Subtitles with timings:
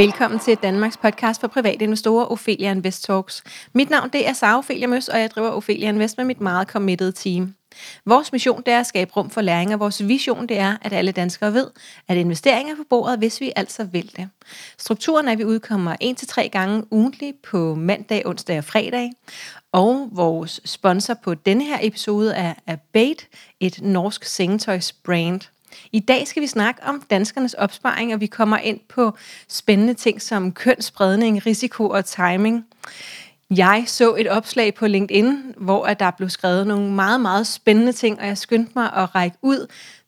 [0.00, 3.42] Velkommen til Danmarks podcast for private investorer, Ophelia Invest Talks.
[3.72, 6.68] Mit navn det er Sara Ophelia Møs, og jeg driver Ophelia Invest med mit meget
[6.68, 7.54] committed team.
[8.06, 10.92] Vores mission det er at skabe rum for læring, og vores vision det er, at
[10.92, 11.66] alle danskere ved,
[12.08, 14.28] at investeringer er på bordet, hvis vi altså vil det.
[14.78, 19.12] Strukturen er, at vi udkommer 1-3 gange ugentligt på mandag, onsdag og fredag.
[19.72, 23.24] Og vores sponsor på denne her episode er Abate,
[23.60, 25.40] et norsk sengetøjsbrand.
[25.92, 29.16] I dag skal vi snakke om danskernes opsparing, og vi kommer ind på
[29.48, 32.64] spændende ting som kønsspredning, risiko og timing.
[33.50, 38.20] Jeg så et opslag på LinkedIn, hvor der blev skrevet nogle meget, meget spændende ting,
[38.20, 39.66] og jeg skyndte mig at række ud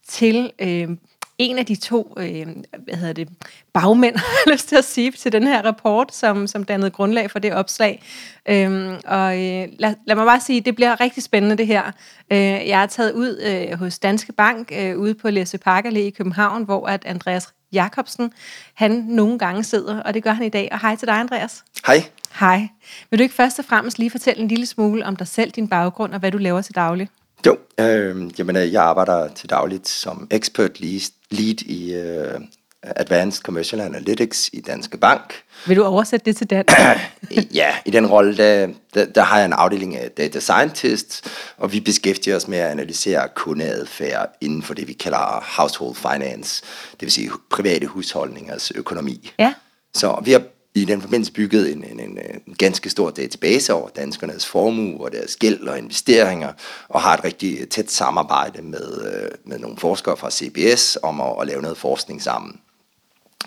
[0.08, 0.88] til øh,
[1.38, 2.46] en af de to øh,
[2.84, 3.28] hvad hedder det,
[3.72, 7.30] bagmænd, har jeg lyst til at sige, til den her rapport, som, som dannede grundlag
[7.30, 8.02] for det opslag.
[8.48, 11.82] Øhm, og øh, lad, lad mig bare sige, det bliver rigtig spændende det her.
[12.30, 16.10] Øh, jeg er taget ud øh, hos Danske Bank øh, ude på Læse Parkerlæ i
[16.10, 18.32] København, hvor at Andreas Jacobsen,
[18.74, 20.68] han nogle gange sidder, og det gør han i dag.
[20.72, 21.64] Og hej til dig, Andreas.
[21.86, 22.04] Hej.
[22.40, 22.68] Hej.
[23.10, 25.68] Vil du ikke først og fremmest lige fortælle en lille smule om dig selv, din
[25.68, 27.08] baggrund og hvad du laver til daglig?
[27.46, 32.42] Jo, øh, jamen, øh, jeg arbejder til dagligt som expert lead i uh,
[32.82, 35.42] Advanced Commercial Analytics i Danske Bank.
[35.66, 36.78] Vil du oversætte det til dansk?
[37.60, 41.22] ja, i den rolle, der, der, der har jeg en afdeling af data scientists,
[41.56, 46.62] og vi beskæftiger os med at analysere kundeadfærd inden for det, vi kalder household finance,
[46.92, 49.30] det vil sige private husholdningers økonomi.
[49.38, 49.54] Ja.
[49.94, 50.42] Så vi har
[50.74, 55.12] i den forbindelse bygget en, en, en, en ganske stor database over danskernes formue og
[55.12, 56.52] deres gæld og investeringer,
[56.88, 61.34] og har et rigtig tæt samarbejde med, øh, med nogle forskere fra CBS om at,
[61.40, 62.60] at lave noget forskning sammen.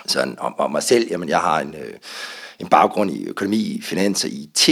[0.06, 1.94] Så om, om mig selv, jamen jeg har en, øh,
[2.59, 4.70] en baggrund i økonomi, finans og IT,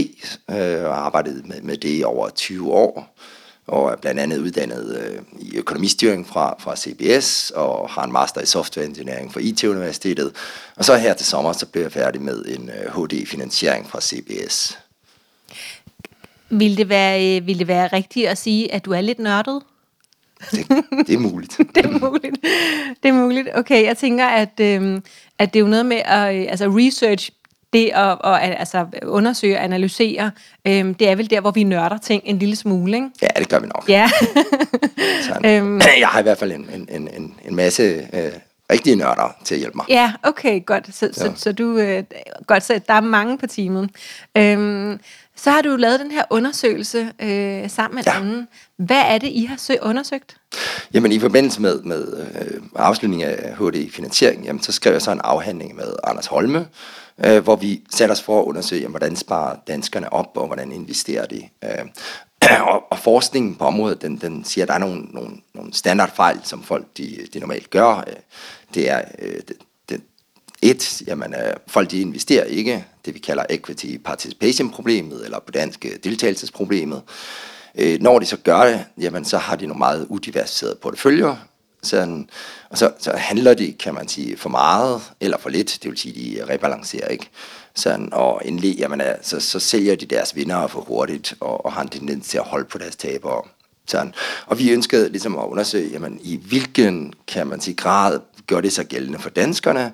[0.50, 3.18] øh, og har arbejdet med, med det i over 20 år
[3.68, 8.42] og er blandt andet uddannet øh, i økonomistyring fra, fra CBS, og har en master
[8.42, 10.32] i software engineering fra IT-universitetet.
[10.76, 13.90] Og så her til sommer, så bliver jeg færdig med en øh, HD i finansiering
[13.90, 14.78] fra CBS.
[16.50, 19.62] Vil det, være, øh, vil det være rigtigt at sige, at du er lidt nørdet?
[20.52, 20.68] Det,
[21.08, 21.58] det er muligt.
[21.76, 22.36] det er muligt.
[23.04, 23.48] Det er muligt.
[23.56, 25.02] Okay, jeg tænker, at, øh,
[25.40, 27.32] at det er jo noget med at øh, altså research
[27.74, 30.32] det at, at altså, undersøge og analysere,
[30.68, 33.10] øhm, det er vel der, hvor vi nørder ting en lille smule, ikke?
[33.22, 33.86] Ja, det gør vi nok.
[33.90, 34.10] Ja.
[35.50, 35.82] øhm.
[36.00, 37.84] Jeg har i hvert fald en, en, en, en masse
[38.14, 38.32] øh,
[38.72, 39.86] rigtige nørder til at hjælpe mig.
[39.90, 40.96] Ja, okay, godt.
[40.96, 41.12] Så, ja.
[41.12, 42.04] så, så du, øh,
[42.48, 43.90] godt, så der er mange på teamet.
[44.38, 45.00] Øhm,
[45.36, 48.18] så har du lavet den her undersøgelse øh, sammen med ja.
[48.18, 48.48] anden.
[48.78, 50.38] Hvad er det, I har sø- undersøgt?
[50.94, 55.12] Jamen i forbindelse med, med øh, afslutningen af HD Finansiering, jamen, så skrev jeg så
[55.12, 56.66] en afhandling med Anders Holme,
[57.26, 60.72] øh, hvor vi satte os for at undersøge, jamen, hvordan sparer danskerne op, og hvordan
[60.72, 61.50] investerer de.
[61.64, 61.86] Øh,
[62.74, 66.40] og, og forskningen på området, den, den siger, at der er nogle, nogle, nogle standardfejl,
[66.44, 68.04] som folk de, de normalt gør.
[68.08, 68.16] Øh,
[68.74, 69.54] det er øh, det,
[69.90, 70.02] det,
[70.62, 75.52] et, jamen, øh, folk de investerer ikke, det vi kalder equity participation problemet, eller på
[75.52, 77.02] dansk øh, deltagelsesproblemet.
[77.76, 81.36] Øh, når de så gør det, jamen, så har de nogle meget udiversificerede porteføljer,
[81.84, 82.30] sådan,
[82.70, 86.00] og så, så handler de, kan man sige, for meget eller for lidt, det vil
[86.00, 87.30] sige, de rebalancerer ikke.
[87.76, 91.74] Sådan, og endelig, jamen, øh, så, så sælger de deres vinder for hurtigt, og, og
[91.74, 93.42] har en tendens til at holde på deres tabere.
[93.88, 94.14] Sådan.
[94.46, 98.74] Og vi ønskede ligesom at undersøge, jamen, i hvilken, kan man sige, grad gør det
[98.74, 99.94] sig gældende for danskerne,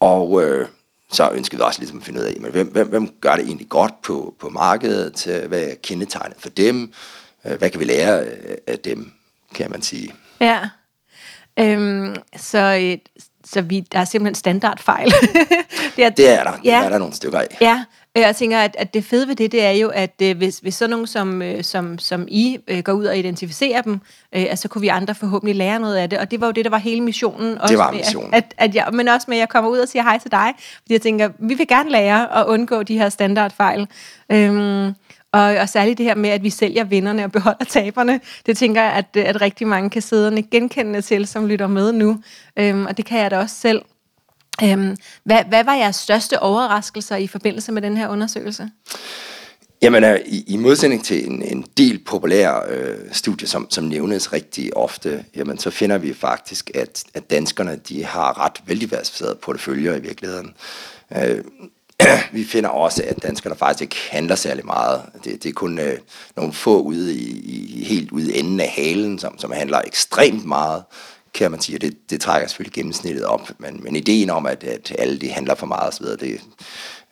[0.00, 0.68] og øh,
[1.12, 3.44] så ønskede vi også ligesom at finde ud af, jamen, hvem, hvem, hvem gør det
[3.44, 6.92] egentlig godt på, på markedet, hvad er kendetegnet for dem,
[7.44, 9.12] øh, hvad kan vi lære øh, af dem,
[9.54, 10.14] kan man sige.
[10.40, 10.60] Ja.
[11.58, 12.98] Øhm, så, øh,
[13.44, 15.06] så vi, der er simpelthen standardfejl.
[15.96, 16.52] det, er, det er der.
[16.64, 17.58] Ja, det er der nogle stykker af.
[17.60, 17.84] Ja,
[18.16, 20.74] jeg tænker, at, at det fede ved det, det er jo, at øh, hvis, hvis
[20.74, 24.00] sådan nogen som, øh, som, som I går ud og identificerer dem,
[24.34, 26.18] øh, så kunne vi andre forhåbentlig lære noget af det.
[26.18, 27.58] Og det var jo det, der var hele missionen.
[27.58, 28.30] Også det var missionen.
[28.30, 30.30] Med, at, at jeg, men også med, at jeg kommer ud og siger hej til
[30.30, 30.54] dig.
[30.58, 33.88] Fordi jeg tænker, vi vil gerne lære at undgå de her standardfejl.
[34.32, 34.94] Øhm,
[35.32, 38.82] og, og særligt det her med, at vi sælger vinderne og beholder taberne, det tænker
[38.82, 42.22] jeg, at, at rigtig mange kan sidde og genkende til, som lytter med nu.
[42.56, 43.82] Øhm, og det kan jeg da også selv.
[44.64, 48.70] Øhm, hvad, hvad var jeres største overraskelser i forbindelse med den her undersøgelse?
[49.82, 54.32] Jamen, øh, i, i modsætning til en, en del populære øh, studier, som, som nævnes
[54.32, 59.96] rigtig ofte, jamen, så finder vi faktisk, at, at danskerne de har ret veldiversificerede porteføljer
[59.96, 60.54] i virkeligheden.
[61.16, 61.44] Øh,
[62.32, 65.02] vi finder også, at danskerne faktisk ikke handler særlig meget.
[65.24, 65.98] Det, det er kun øh,
[66.36, 70.82] nogle få ude i, i, helt ude enden af halen, som, som handler ekstremt meget,
[71.34, 71.78] kan man sige.
[71.78, 75.54] Det, det trækker selvfølgelig gennemsnittet op, men, men ideen om, at, at alle de handler
[75.54, 76.40] for meget osv., det,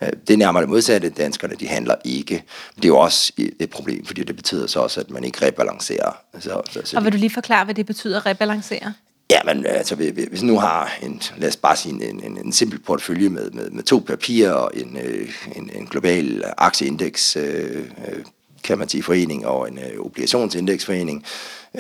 [0.02, 1.10] øh, det er nærmere det modsatte.
[1.10, 2.44] Danskerne, de handler ikke.
[2.76, 6.12] Det er jo også et problem, fordi det betyder så også, at man ikke rebalancerer.
[6.40, 8.94] Så, så, så og vil du lige forklare, hvad det betyder at rebalancere?
[9.30, 12.78] Ja, men altså, hvis nu har en, lad os bare sige, en, en, en simpel
[12.78, 18.24] portefølje med, med, med to papirer og en, øh, en, en global aktieindeks, øh, øh,
[18.64, 21.24] kan man sige, forening og en øh, obligationsindeksforening,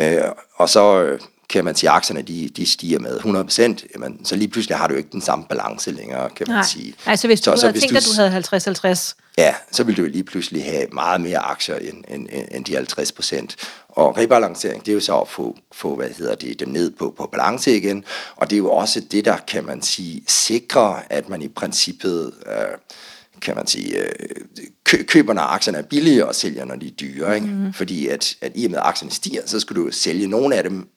[0.00, 0.18] øh,
[0.56, 3.18] og så øh, kan man sige, at aktierne de, de stiger med
[3.80, 6.64] 100%, jamen, så lige pludselig har du ikke den samme balance længere, kan man Nej.
[6.64, 6.94] sige.
[7.06, 8.44] Altså hvis du så, så, hvis tænkt, at du havde
[8.94, 12.74] 50-50, Ja, så vil du lige pludselig have meget mere aktier end, end, end de
[12.74, 13.56] 50 procent.
[13.88, 17.14] Og rebalancering, det er jo så at få, få hvad hedder det, dem ned på,
[17.16, 18.04] på balance igen.
[18.36, 22.32] Og det er jo også det, der kan man sige, sikrer, at man i princippet,
[22.46, 22.78] øh,
[23.40, 24.12] kan man sige, øh,
[24.84, 27.34] kø, køber, når aktierne er billige, og sælger, når de er dyre.
[27.34, 27.46] Ikke?
[27.46, 27.72] Mm.
[27.72, 30.62] Fordi at, at i og med, at aktierne stiger, så skal du sælge nogle af
[30.62, 30.88] dem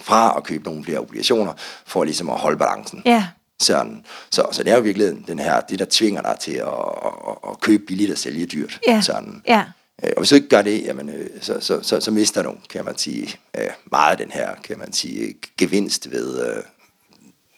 [0.00, 1.52] fra at købe nogle flere obligationer,
[1.86, 3.02] for ligesom at holde balancen.
[3.04, 3.26] ja.
[3.60, 4.04] Sådan.
[4.30, 6.68] Så, så det er jo virkelig den her, det, der tvinger dig til at,
[7.04, 8.80] at, at købe billigt og sælge dyrt.
[8.86, 9.00] Ja.
[9.00, 9.42] Sådan.
[9.48, 9.64] Ja.
[10.04, 12.54] Øh, Og hvis du ikke gør det, jamen, øh, så, så, så, så mister du,
[12.70, 16.62] kan man sige, øh, meget af den her, kan man sige, gevinst ved,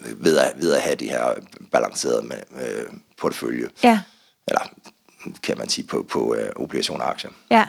[0.00, 1.34] ved, at, ved at have de her
[1.72, 2.84] balancerede med, øh,
[3.18, 3.68] portefølje.
[3.84, 4.00] Ja.
[4.48, 4.60] Eller
[5.42, 7.30] kan man sige på, på obligationer og aktier.
[7.50, 7.64] Ja.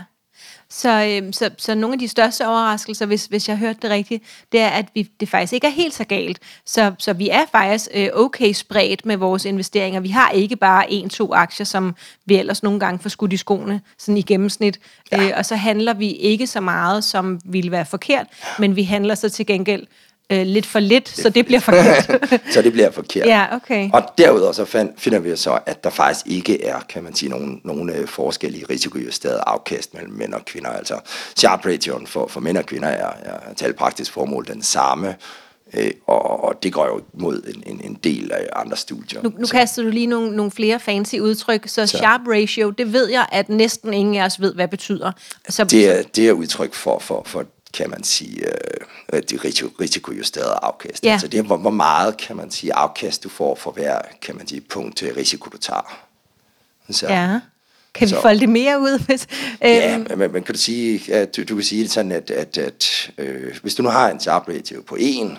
[0.70, 4.24] Så, øhm, så, så nogle af de største overraskelser, hvis, hvis jeg hørte det rigtigt,
[4.52, 6.40] det er, at vi, det faktisk ikke er helt så galt.
[6.66, 10.00] Så, så vi er faktisk øh, okay spredt med vores investeringer.
[10.00, 11.96] Vi har ikke bare en-to aktier, som
[12.26, 14.80] vi ellers nogle gange får skudt i skoene, sådan i gennemsnit.
[15.12, 15.24] Ja.
[15.24, 18.28] Øh, og så handler vi ikke så meget, som ville være forkert,
[18.60, 19.88] men vi handler så til gengæld
[20.30, 22.22] øh, lidt for lidt, så det bliver forkert.
[22.54, 23.26] så det bliver forkert.
[23.28, 23.90] ja, okay.
[23.94, 27.30] Og derudover så find, finder vi så, at der faktisk ikke er, kan man sige,
[27.30, 30.70] nogen, nogen øh, forskel i risikojusteret afkast mellem mænd og kvinder.
[30.70, 31.00] Altså
[31.36, 35.16] Sharp Ration for, for mænd og kvinder er, er til praktisk formål den samme,
[35.74, 39.22] øh, og, og det går jo mod en, en, en del af andre studier.
[39.24, 42.70] Nu, nu Så- kaster du lige nogle, nogle flere fancy udtryk, så, så sharp ratio,
[42.70, 45.12] det ved jeg, at næsten ingen af os ved, hvad betyder.
[45.50, 48.46] Så, det, er, det er udtryk for, for, for kan man sige,
[49.14, 51.04] øh, det risiko, risikojusterede afkast.
[51.04, 51.12] Ja.
[51.12, 54.36] Altså det er, hvor, hvor meget, kan man sige, afkast du får for hver, kan
[54.38, 56.00] man sige, punkt til risiko, du tager.
[56.90, 57.40] Så, ja.
[57.94, 59.00] Kan vi Så- folde det mere ud?
[59.06, 59.28] Hvis,
[59.62, 62.32] Ja, øhm, men, men, kan du sige, at du, du kan sige det sådan, at,
[62.32, 65.38] at, at øh, hvis du nu har en sharp ratio på 1,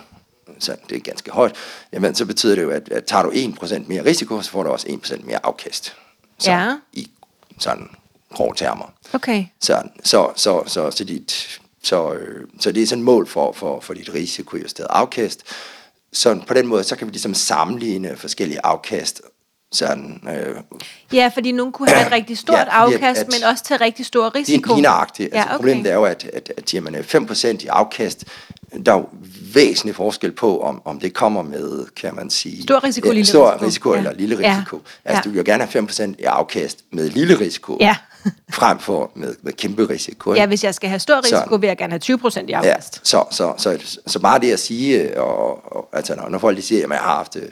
[0.59, 1.55] så det er ganske højt,
[1.93, 4.69] jamen så betyder det jo, at, at tager du 1% mere risiko, så får du
[4.69, 5.95] også 1% mere afkast.
[6.39, 6.75] Så, Ja.
[6.93, 7.09] I
[7.59, 7.87] sådan
[8.33, 8.93] grå termer.
[9.13, 9.45] okay.
[9.61, 13.51] Så, så, så, så, så, dit, så, øh, så det er sådan et mål for,
[13.51, 15.43] for, for dit risikojusteret afkast.
[16.13, 19.21] Så på den måde, så kan vi ligesom sammenligne forskellige afkast.
[19.75, 20.55] Sådan, øh,
[21.13, 24.05] Ja, fordi nogen kunne have et rigtig stort Ja, afkast, at- men også til rigtig
[24.05, 24.73] stor risiko.
[24.73, 25.25] Lige nøjagtigt.
[25.33, 25.55] Altså, Ja, okay.
[25.55, 28.23] Problemet er jo, at, at, at jamen, 5% i afkast,
[28.85, 29.05] der er jo
[29.53, 32.63] væsentlig forskel på, om, om det kommer med, kan man sige...
[32.63, 33.65] Stor risiko, lille stor risiko.
[33.65, 33.97] risiko Ja.
[33.97, 34.55] eller lille Ja.
[34.57, 34.81] risiko.
[35.05, 35.21] Altså, Ja.
[35.23, 37.95] du vil jo gerne have 5% i afkast med lille risiko, Ja.
[38.49, 40.31] frem for med, med kæmpe risiko.
[40.33, 40.41] ikke?
[40.41, 42.51] Ja, hvis jeg skal have stor risiko, Så- vil jeg gerne have 20 procent i
[42.51, 42.99] Ja, afkast.
[43.07, 46.61] så, så, så, så bare det at sige, og, og, altså når, når folk de
[46.61, 47.43] siger, at jeg har haft øh,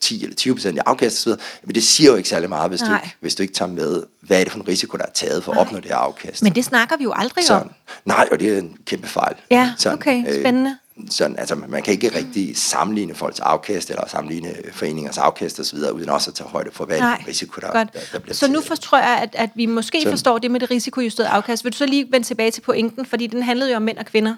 [0.00, 1.32] 10 eller 20 procent i afkast osv.,
[1.64, 3.00] men det siger jo ikke særlig meget, hvis du, Nej.
[3.04, 5.44] ikke, hvis du ikke tager med, hvad er det for en risiko, der er taget
[5.44, 6.42] for at opnå det her afkast.
[6.42, 7.62] Men det snakker vi jo aldrig sådan.
[7.62, 7.70] om.
[8.04, 9.34] Nej, og det er en kæmpe fejl.
[9.50, 10.70] Ja, sådan, okay, spændende.
[10.70, 15.78] Øh, sådan, altså, man kan ikke rigtig sammenligne folks afkast, eller sammenligne foreningers afkast osv.,
[15.78, 17.92] uden også at tage højde for, hvad er det for risiko, der, godt.
[17.92, 18.64] der, der bliver så nu taget.
[18.66, 20.12] forstår jeg, at, at vi måske Sådan.
[20.12, 21.64] forstår det med det risikojusterede afkast.
[21.64, 24.06] Vil du så lige vende tilbage til pointen, fordi den handlede jo om mænd og
[24.06, 24.34] kvinder.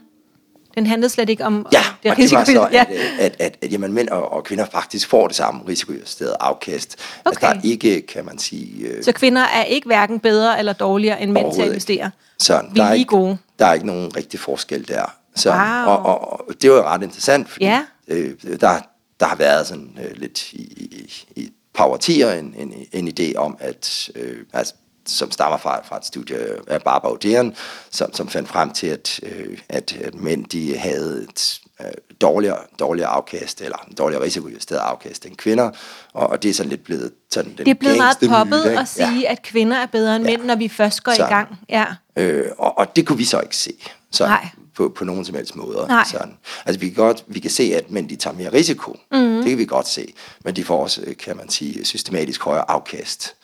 [0.75, 3.73] Den handlede slet ikke om, Ja, det og det var så, at, at, at, at,
[3.73, 6.97] jamen, mænd og, og kvinder faktisk får det samme risikojusterede afkast.
[7.25, 7.37] Okay.
[7.37, 8.87] At der er ikke, kan man sige...
[8.89, 12.11] Øh, Så kvinder er ikke hverken bedre eller dårligere end mænd til at investere.
[12.39, 13.39] Så Vi der er er lige ikke, gode.
[13.59, 15.05] Der er ikke nogen rigtig forskel der.
[15.37, 15.59] Så, Wow.
[15.95, 17.83] og, og, og det var jo ret interessant, fordi Ja.
[18.09, 18.79] øh, der,
[19.21, 23.09] der har været sådan øh, lidt i, i, i et par årtier en, en, en
[23.21, 24.75] idé om, at øh, altså,
[25.11, 26.37] som stammer fra, fra et studie
[26.67, 27.55] af Barbara Odean,
[27.91, 31.87] som, som fandt frem til, at, øh, at, at mænd de havde et øh,
[32.21, 35.71] dårligere, dårligere afkast, eller dårligere risikojusteret afkast end kvinder,
[36.13, 38.79] og, og det er sådan lidt blevet sådan den Det er blevet meget poppet myte,
[38.81, 40.31] at sige, at kvinder er bedre end Ja.
[40.31, 41.27] mænd, når vi først går i Så.
[41.27, 41.59] gang.
[41.69, 41.85] Ja.
[42.17, 43.73] Øh, og, og det kunne vi så ikke se.
[44.11, 44.49] Så Nej.
[44.75, 45.87] På, på nogen som helst måder.
[45.87, 46.05] Nej.
[46.11, 46.37] Sådan.
[46.67, 48.97] Altså vi kan, godt, vi kan se, at mænd de tager mere risiko.
[49.13, 49.19] Mm.
[49.37, 50.15] Det kan vi godt se.
[50.45, 53.35] Men de får også, kan man sige, systematisk højere afkast.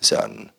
[0.00, 0.50] Sådan.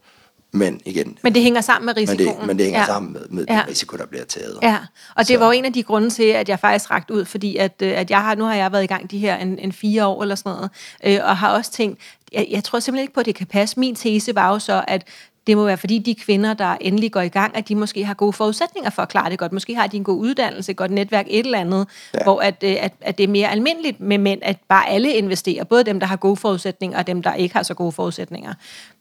[0.55, 2.37] Men igen, Men det hænger sammen med men risikoen.
[2.39, 2.85] det, men det hænger ja.
[2.85, 3.53] sammen med, med Ja.
[3.53, 4.59] den risiko, der bliver taget.
[4.61, 4.77] Ja,
[5.15, 7.25] og det Så- var jo en af de grunde til, at jeg faktisk rakt ud,
[7.25, 9.59] fordi at, øh, at jeg har, nu har jeg været i gang de her en,
[9.59, 10.71] en fire år eller sådan noget,
[11.05, 11.99] øh, og har også tænkt,
[12.33, 13.79] jeg, jeg tror simpelthen ikke på, at det kan passe.
[13.79, 15.07] Min tese var jo så, at
[15.47, 18.13] det må være, fordi de kvinder, der endelig går i gang, at de måske har
[18.13, 19.51] gode forudsætninger for at klare det godt.
[19.51, 22.19] Måske har de en god uddannelse, et godt netværk, et eller andet, ja.
[22.23, 25.63] Hvor at, øh, at, at det er mere almindeligt med mænd, at bare alle investerer,
[25.63, 28.53] både dem, der har gode forudsætninger, og dem, der ikke har så gode forudsætninger.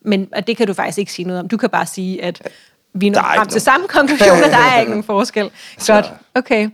[0.04, 1.48] Men og det kan du faktisk ikke sige noget om.
[1.48, 2.42] Du kan bare sige, at
[2.94, 5.50] vi når er frem til samme konklusioner, der er ikke nogen forskel.
[5.78, 6.68] Så- Godt, okay.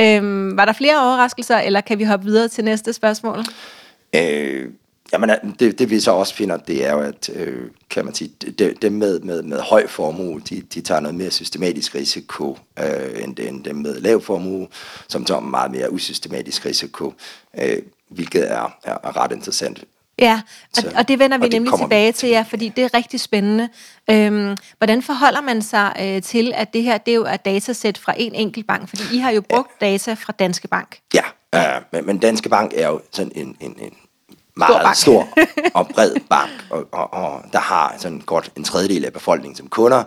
[0.00, 3.38] Øhm, var der flere overraskelser, eller kan vi hoppe videre til næste spørgsmål?
[4.14, 4.68] Øh,
[5.12, 8.30] jamen, det, det vi så også finder, det er jo, at øh, kan man sige,
[8.58, 13.22] dem de med, med, med høj formue, de, de tager noget mere systematisk risiko, øh,
[13.24, 14.68] end, end dem med lav formue,
[15.08, 17.14] som tager meget mere usystematisk risiko,
[17.58, 19.84] øh, hvilket er, er, er ret interessant.
[20.18, 20.40] Ja,
[20.76, 23.68] og, så, og det vender vi nemlig tilbage til, ja, fordi det er rigtig spændende.
[24.10, 27.98] Øhm, hvordan forholder man sig øh, til, at det her det er jo er datasæt
[27.98, 28.88] fra en enkelt bank?
[28.88, 29.86] Fordi I har jo brugt ja.
[29.86, 30.98] data fra Danske Bank.
[31.14, 31.22] Ja,
[31.54, 33.92] øh, men, men Danske Bank er jo sådan en, en, en
[34.56, 39.04] meget stor, stor og bred bank, og, og, og der har sådan godt en tredjedel
[39.04, 40.04] af befolkningen som kunder,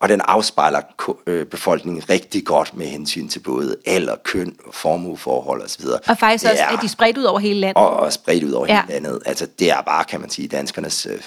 [0.00, 0.80] og den afspejler
[1.26, 5.84] øh, befolkningen rigtig godt med hensyn til både alder, køn, formueforhold osv.
[6.08, 7.76] Og faktisk det også, er, at de spredt ud over hele landet.
[7.76, 8.82] Og, og spredt ud over ja.
[8.88, 9.22] hele landet.
[9.26, 11.20] Altså, det er bare, kan man sige, danskernes øh,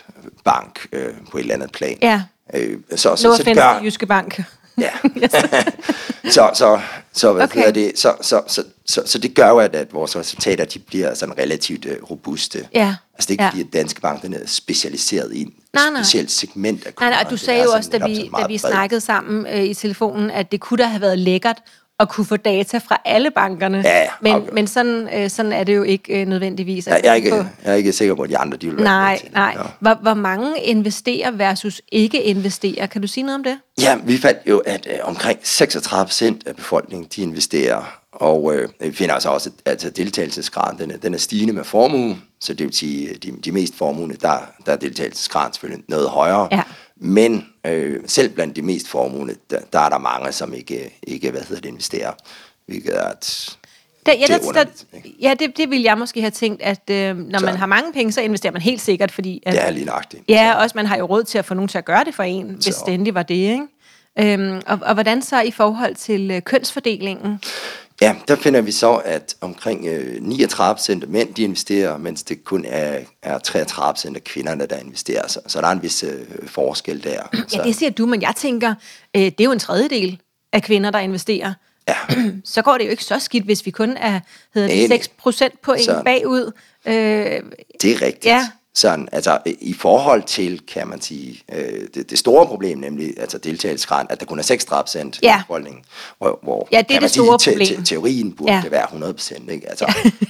[0.43, 1.97] bank øh, på et eller andet plan.
[2.01, 2.23] Ja.
[2.53, 4.41] Øh, så, så, no så, så det gør, Jyske Bank.
[4.79, 4.91] Ja.
[6.35, 6.79] så, så,
[7.13, 7.73] så, hvad okay.
[7.73, 11.13] det, så, så, så, så, så det gør jo, at, at vores resultater de bliver
[11.13, 12.67] sådan relativt uh, robuste.
[12.73, 12.95] Ja.
[13.13, 13.49] Altså det er ikke ja.
[13.49, 16.01] fordi, at Danske Bank den er specialiseret i en nej, nej.
[16.01, 17.11] specielt segment af kunder.
[17.11, 20.31] Nej, nej, du sagde jo også, da vi, da vi snakkede sammen øh, i telefonen,
[20.31, 21.57] at det kunne da have været lækkert
[21.99, 23.81] at kunne få data fra alle bankerne.
[23.85, 24.49] Ja, men, okay.
[24.53, 26.87] men sådan, øh, sådan er det jo ikke øh, nødvendigvis.
[26.87, 28.83] Ja, jeg, er ikke, jeg er ikke sikker på, at de andre de vil være
[28.83, 29.55] Nej, nej.
[29.57, 29.61] Ja.
[29.79, 32.85] Hvor, hvor mange investerer versus ikke investerer?
[32.85, 33.59] Kan du sige noget om det?
[33.81, 37.99] Ja, vi fandt jo, at øh, omkring 36 procent af befolkningen, de investerer.
[38.11, 41.63] Og øh, vi finder altså også, at altså, deltagelsesgraden den er, den er stigende med
[41.63, 42.17] formue.
[42.41, 46.47] Så det vil sige, de, de mest formuende, der, der er deltagelsesgraden selvfølgelig noget højere.
[46.51, 46.61] Ja.
[46.97, 51.31] Men øh, selv blandt de mest formuende, der, der er der mange, som ikke, ikke
[51.31, 52.11] hvad hedder det, investerer.
[52.65, 53.57] Hvilket er et,
[54.05, 54.65] det, ja, det, der,
[55.21, 57.45] ja det, det vil jeg måske have tænkt, at øh, når så.
[57.45, 59.43] man har mange penge, så investerer man helt sikkert, fordi...
[59.45, 60.23] At, det er lige nøjagtigt.
[60.29, 60.63] Ja, så.
[60.63, 62.49] også man har jo råd til at få nogen til at gøre det for en,
[62.49, 62.83] hvis så.
[62.85, 63.67] det endelig var det, ikke?
[64.19, 67.39] Øhm, og, og hvordan så i forhold til øh, kønsfordelingen?
[68.01, 72.23] Ja, der finder vi så, at omkring øh, 39 procent af mænd de investerer, mens
[72.23, 75.27] det kun er, er 33 procent af kvinderne, der investerer.
[75.27, 77.11] Så, så der er en vis øh, forskel der.
[77.33, 77.61] Ja, så.
[77.63, 78.75] det siger du, men jeg tænker,
[79.15, 80.21] øh, det er jo en tredjedel
[80.53, 81.53] af kvinder, der investerer.
[81.87, 81.95] Ja.
[82.53, 84.19] så går det jo ikke så skidt, hvis vi kun er
[84.53, 86.51] hedder det, 6 procent på en bagud.
[86.85, 86.93] Øh,
[87.81, 88.25] det er rigtigt.
[88.25, 93.19] Ja, sådan, altså i forhold til, kan man sige, øh, det, det store problem, nemlig
[93.19, 95.39] altså deltagelsesgraden, at der kun er 36 procent ja.
[95.39, 95.83] i befolkningen,
[96.17, 97.67] hvor, hvor ja, det er det store sige, problem.
[97.67, 98.61] Te, te, teorien burde ja.
[98.63, 99.69] det være 100 procent, ikke?
[99.69, 99.85] Altså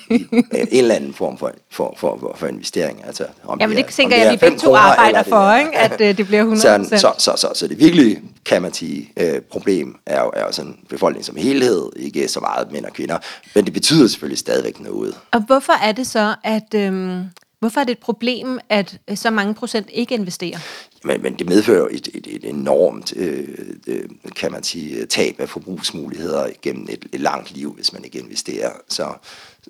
[0.10, 0.16] ja.
[0.16, 3.06] i, en eller anden form for, for, for, for investering.
[3.06, 5.78] Altså, om Jamen det, det tænker jeg, at vi begge to arbejder for, ikke?
[5.78, 9.12] at øh, det bliver 100 sådan, så, så, så, så, det virkelig, kan man sige,
[9.18, 12.94] øh, problem er jo, er jo sådan befolkningen som helhed, ikke så meget mænd og
[12.94, 13.18] kvinder,
[13.56, 15.16] men det betyder selvfølgelig stadigvæk noget.
[15.32, 16.74] Og hvorfor er det så, at...
[16.76, 17.20] Øh,
[17.60, 20.60] Hvorfor er det et problem, at øh, så mange procent ikke investerer?
[21.04, 23.48] Men, men det medfører et, et, et enormt, øh,
[23.88, 28.20] øh, kan man sige, tab af forbrugsmuligheder gennem et, et langt liv, hvis man ikke
[28.20, 28.72] investerer.
[28.90, 29.14] Så,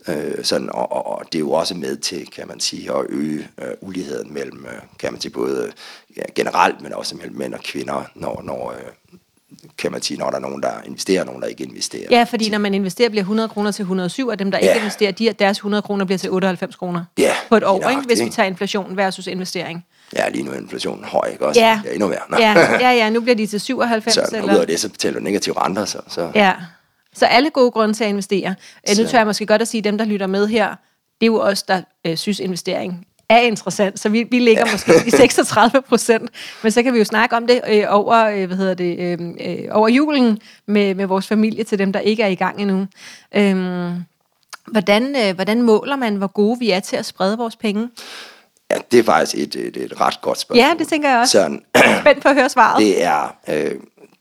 [0.08, 3.05] øh, sådan, og, og, og det er jo også med til, kan man sige, at
[3.10, 5.72] øge øh, uligheden mellem, øh, kan man sige, både
[6.17, 8.91] ja, generelt, men også mellem mænd og kvinder, når, når øh,
[9.77, 12.07] kan man sige, når der er nogen, der investerer, og nogen, der ikke investerer.
[12.11, 14.67] Ja, fordi når man investerer, bliver 100 kroner til 107, og dem, der ja.
[14.67, 18.01] ikke investerer, de, deres 100 kroner bliver til 98 kroner ja, på et år, ikke?
[18.01, 19.85] hvis vi tager inflation versus investering.
[20.15, 21.61] Ja, lige nu er inflationen høj, ikke også?
[21.61, 21.81] Ja.
[21.85, 22.19] ja endnu mere.
[22.29, 22.37] Nå.
[22.37, 24.13] Ja, ja, ja, nu bliver de til 97.
[24.15, 24.53] Så eller?
[24.53, 25.85] ud af det, så betaler du negative renter.
[25.85, 26.31] Så, så.
[26.35, 26.53] Ja,
[27.13, 28.55] så alle gode grunde til at investere.
[28.87, 29.01] Så.
[29.01, 30.67] Nu tør jeg måske godt at sige, at dem, der lytter med her,
[31.21, 34.91] det er jo os, der øh, synes, investering er interessant, så vi, vi ligger måske
[35.07, 36.29] i 36 procent,
[36.63, 39.19] men så kan vi jo snakke om det øh, over, øh, hvad hedder det, øh,
[39.41, 42.88] øh, over julen med, med vores familie til dem, der ikke er i gang endnu.
[43.36, 43.91] Øh,
[44.71, 47.89] hvordan, øh, hvordan måler man, hvor gode vi er til at sprede vores penge?
[48.71, 50.65] Ja, det er faktisk et, et, et ret godt spørgsmål.
[50.65, 51.31] Ja, det tænker jeg også.
[51.31, 51.62] Sådan,
[52.01, 52.79] Spændt på at høre svaret.
[52.81, 53.75] Det er, øh,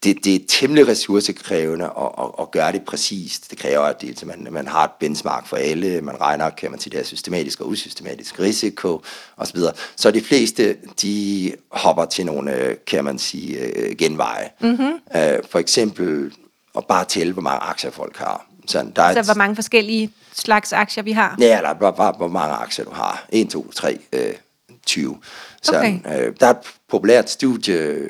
[0.05, 3.51] det, det er temmelig ressourcekrævende at, at, at gøre det præcist.
[3.51, 6.81] Det kræver, at det, man, man har et benchmark for alle, man regner, kan man
[6.81, 9.03] sige, det er systematisk og usystematisk risiko
[9.37, 9.59] osv.
[9.97, 14.49] Så de fleste, de hopper til nogle, kan man sige, øh, genveje.
[14.61, 14.93] Mm-hmm.
[15.51, 16.33] For eksempel
[16.77, 18.47] at bare tælle, hvor mange aktier folk har.
[18.67, 21.37] Sådan, der er så et, hvor mange forskellige slags aktier vi har?
[21.41, 23.27] Ja, der er bare, bare hvor mange aktier du har.
[23.29, 24.33] 1, 2, 3, øh,
[24.89, 25.19] 20.
[25.63, 26.27] Sådan, okay.
[26.27, 26.57] øh, der er et
[26.89, 28.09] populært studie,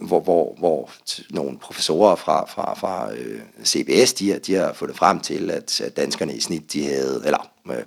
[0.00, 0.90] hvor, hvor, hvor
[1.30, 5.80] nogle professorer fra, fra, fra øh, CBS, de, har, de har fundet frem til, at,
[5.80, 7.82] at danskerne i snit, de havde, eller øh,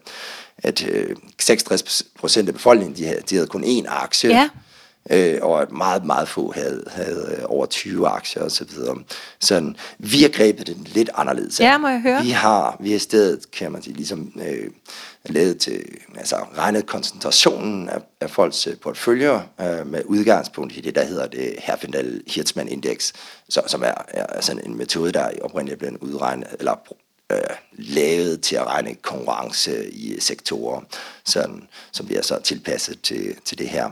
[0.57, 4.29] at øh, 66 procent af befolkningen, de havde, de havde kun én aktie.
[4.29, 4.49] Ja.
[5.09, 8.97] Øh, og at meget, meget få havde, havde øh, over 20 aktier og så videre.
[9.39, 11.59] Sådan, vi har grebet den lidt anderledes.
[11.59, 12.23] Ja, må jeg høre.
[12.23, 14.69] Vi har, vi har i stedet, kan man sige, ligesom øh,
[15.25, 15.83] lavet til,
[16.17, 21.27] altså regnet koncentrationen af, af folks øh, portføljer øh, med udgangspunkt i det, der hedder
[21.27, 23.11] det Herfindahl Hirtzman Index,
[23.49, 26.75] så, som er, er sådan en metode, der oprindeligt blevet udregnet, eller
[27.31, 27.37] øh,
[27.71, 30.81] lavet til at regne konkurrence i sektorer,
[31.25, 33.89] sådan, som vi er så tilpasset til, til det her.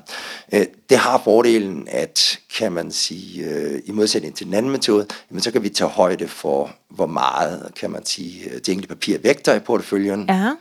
[0.53, 5.07] Øh, det har fordelen, at kan man sige, øh, i modsætning til den anden metode,
[5.31, 8.95] jamen, så kan vi tage højde for, hvor meget, kan man sige, øh, de enkelte
[8.95, 10.25] papir vægter i porteføljen.
[10.29, 10.51] Ja.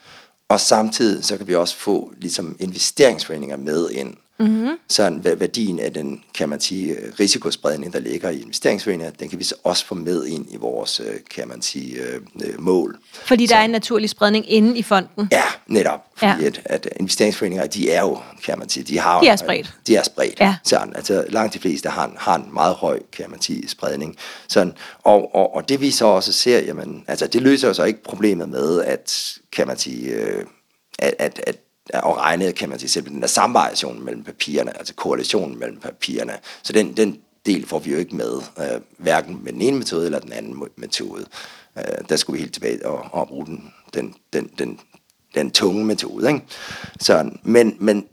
[0.48, 4.16] Og samtidig så kan vi også få ligesom investeringsforeninger med ind.
[4.38, 4.78] Mm-hmm.
[4.88, 9.44] Sådan værdien af den, kan man sige, risikospredning, der ligger i investeringsforeninger, den kan vi
[9.44, 12.98] så også få med ind i vores, øh, kan man sige, øh, øh, mål.
[13.12, 15.28] Fordi der er en naturlig spredning inde i fonden.
[15.32, 16.00] Ja, netop.
[16.16, 16.46] Fordi Ja.
[16.46, 19.74] At, at investeringsforeninger, de er jo, kan man sige, de har De er spredt.
[19.86, 20.40] De er spredt.
[20.40, 20.56] Ja.
[20.64, 24.16] Sådan, altså langt de fleste har en, har en meget høj, kan man sige, spredning.
[24.48, 27.84] Sådan, og, og, og det vi så også ser, jamen, altså det løser jo så
[27.84, 30.44] ikke problemet med, at, kan man sige, øh,
[30.98, 31.56] at, at, at
[31.94, 36.32] og regnet, kan man sige, selv den der samvariation mellem papirerne, altså korrelationen mellem papirerne.
[36.62, 40.06] Så den, den del får vi jo ikke med, øh, hverken med den ene metode
[40.06, 41.26] eller den anden metode.
[41.78, 44.80] Øh, der skulle vi helt tilbage og, og bruge den, den, den, den,
[45.34, 46.28] den tunge metode.
[46.28, 46.40] Ikke?
[47.00, 48.06] Så, men, men,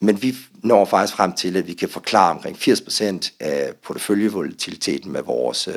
[0.00, 5.22] men vi når faktisk frem til, at vi kan forklare omkring 80% af porteføljevolatiliteten med
[5.22, 5.74] vores øh,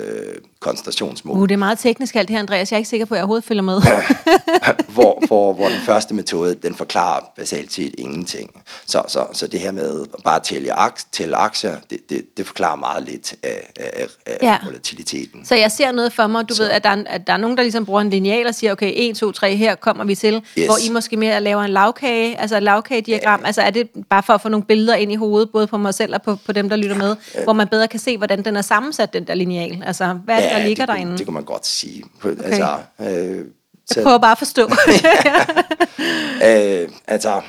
[0.60, 1.38] koncentrationsmål.
[1.38, 2.72] Uh, det er meget teknisk alt her, Andreas.
[2.72, 3.82] Jeg er ikke sikker på, at jeg overhovedet følger med.
[4.96, 8.62] hvor, hvor, hvor den første metode, den forklarer basalt set ingenting.
[8.86, 12.48] Så, så, så det her med bare at tælle, aks, tælle aktier, det, det, det
[12.48, 14.48] forklarer meget lidt af, af, af Ja.
[14.48, 14.58] ja.
[14.66, 15.46] volatiliteten.
[15.46, 17.58] Så jeg ser noget for mig, du ved, at der, er, at der er nogen,
[17.58, 20.42] der ligesom bruger en lineal og siger, okay, 1, 2, 3, her kommer vi til,
[20.58, 20.66] Yes.
[20.66, 24.34] hvor I måske mere laver en lavkage, altså et lavkagediagram, altså er det bare for
[24.34, 26.70] at få nogle billeder ind i hovedet, både på mig selv og på, på dem,
[26.70, 29.84] der lytter med, hvor man bedre kan se, hvordan den er sammensat, den der lineal,
[29.86, 31.18] altså hvad det, der ligger det, derinde?
[31.18, 32.04] Det kunne man godt sige.
[32.24, 32.44] Okay.
[32.44, 33.08] Altså, øh,
[33.38, 33.44] Jeg
[33.92, 34.70] så, prøver bare at forstå.
[36.48, 37.42] øh, altså,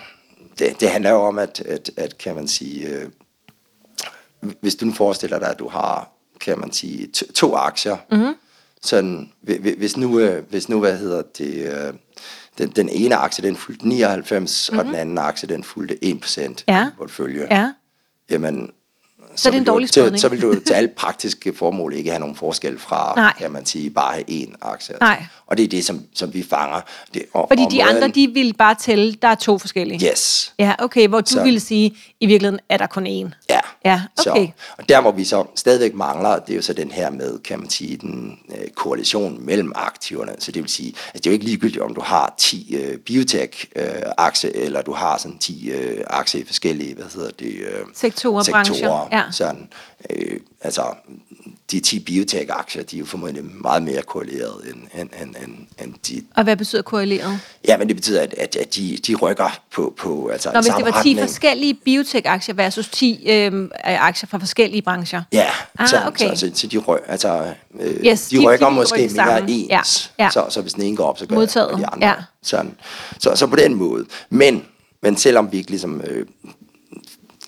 [0.59, 3.09] det, det handler jo om, at, at, at kan man sige, øh,
[4.61, 6.11] hvis du nu forestiller dig, at du har,
[6.41, 8.21] kan man sige, to, to aktier, Mhm.
[8.21, 8.35] mm-hmm.
[8.83, 11.93] sådan, hvi- hvi- hvis nu, øh, hvis nu, hvad hedder det, øh,
[12.61, 14.79] den, den ene aktie, den fulgte 99, mm-hmm.
[14.79, 16.55] og den anden aktie, den fulgte 1% Mhm.
[16.69, 16.87] Ja.
[16.87, 17.47] i portefølje.
[17.51, 17.73] ja.
[18.31, 18.71] Jamen,
[19.37, 21.95] Så er det en vil du- dårlig så, så vil du til alle praktiske formål
[21.95, 23.33] ikke have nogen forskel fra, Nej.
[23.39, 24.95] kan man sige, bare have én aktie.
[25.01, 25.25] Nej.
[25.51, 26.81] Og det er det, som, som vi fanger.
[27.15, 30.11] Det, og, Fordi og de andre, de vil bare tælle, der er to forskellige.
[30.11, 30.55] Yes.
[30.59, 33.31] Ja, okay, hvor du Så- ville sige, i virkeligheden er der kun én.
[33.51, 33.61] Ja.
[33.85, 34.47] Ja, okay.
[34.47, 37.39] Så, og der, hvor vi så stadigvæk mangler, det er jo så den her med,
[37.39, 40.33] kan man sige, den øh, korrelation mellem aktiverne.
[40.39, 42.99] Så det vil sige, at det er jo ikke ligegyldigt, om du har 10 øh,
[42.99, 47.47] biotech-aktier, eller du har sådan 10 øh, aktier i forskellige, hvad hedder det?
[47.55, 49.23] Øh, Sektorer, brancher, ja.
[49.33, 49.69] Sådan,
[50.11, 50.83] øh, altså,
[51.71, 55.95] de 10 biotech-aktier, de er jo formodentlig meget mere korreleret end, end, end, end, end
[56.09, 56.23] de...
[56.37, 57.41] Og hvad betyder korreleret?
[57.69, 60.67] Ja, men det betyder, at, at, at de, de rykker på, på altså Nå, hvis
[60.77, 61.21] det var 10 retning.
[61.21, 65.23] forskellige biotech-aktier versus 10 øh, aktier fra forskellige brancher.
[65.33, 65.47] Ja,
[65.79, 66.29] Ah, så, okay.
[66.35, 69.27] så, så, så de, ryk, altså, øh, Yes, de, de- rykker de måske rykker mere
[69.39, 69.51] sammen.
[69.51, 70.13] ens.
[70.19, 70.31] Ja, ja.
[70.31, 72.09] Så, så hvis den ene går op, så gør Modtaget, de andre.
[72.09, 72.15] ja.
[72.43, 72.75] Sådan.
[73.19, 74.07] Så, så på den måde.
[74.31, 74.63] Men,
[75.03, 76.27] men selvom vi ikke ligesom, øh,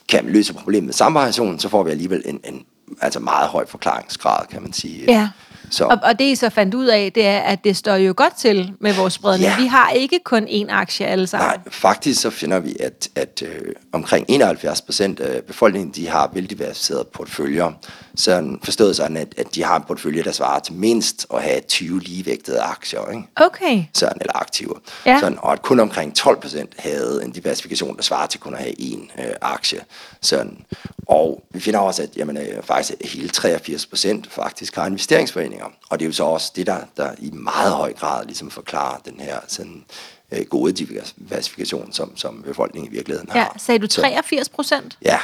[0.08, 2.62] kan løse problemet med samvariationen, så får vi alligevel en, en
[3.00, 5.04] altså meget høj forklaringsgrad, kan man sige.
[5.08, 5.28] Ja.
[5.70, 8.14] Så, Og, og det I så fandt ud af, det er, at det står jo
[8.16, 9.50] godt til med vores spredning.
[9.50, 9.56] Ja.
[9.56, 11.48] Vi har ikke kun én aktie alle sammen.
[11.48, 16.30] Nej, faktisk så finder vi, at, at øh, omkring 71 procent af befolkningen, de har
[16.32, 17.72] veldiversificerede porteføljer.
[18.14, 21.60] Sådan, forstået sådan, at, at de har en portefølje, der svarer til mindst at have
[21.60, 23.22] 20 ligevægtede aktier, ikke?
[23.36, 23.84] Okay.
[23.94, 24.78] Sådan, eller aktiver.
[25.06, 25.20] Ja.
[25.20, 28.60] Sådan, og at kun omkring 12 procent havde en diversifikation, der svarer til kun at
[28.60, 29.80] have én øh, aktie.
[30.20, 30.64] Sådan.
[31.06, 35.66] Og vi finder også, at jamen, øh, faktisk hele 83 procent faktisk har investeringsforeninger.
[35.90, 38.98] Og det er jo så også det, der, der i meget høj grad ligesom forklarer
[38.98, 39.84] den her sådan,
[40.32, 43.38] øh, gode diversifikation, som, som befolkningen i virkeligheden har.
[43.38, 44.98] Ja, sagde du Så- 83 procent?
[45.04, 45.18] Ja,